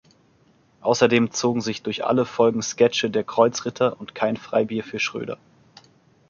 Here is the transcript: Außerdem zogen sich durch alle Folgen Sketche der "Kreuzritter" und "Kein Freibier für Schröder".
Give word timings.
Außerdem 0.79 1.29
zogen 1.29 1.61
sich 1.61 1.83
durch 1.83 2.03
alle 2.03 2.25
Folgen 2.25 2.63
Sketche 2.63 3.11
der 3.11 3.23
"Kreuzritter" 3.23 3.99
und 4.01 4.15
"Kein 4.15 4.35
Freibier 4.35 4.83
für 4.83 4.97
Schröder". 4.99 5.37